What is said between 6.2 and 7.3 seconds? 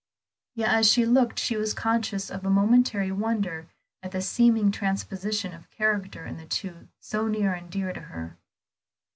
in the two so